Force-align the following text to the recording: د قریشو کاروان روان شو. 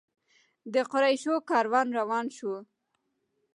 د 0.73 0.75
قریشو 0.91 1.35
کاروان 1.49 1.87
روان 1.99 2.25
شو. 2.37 2.53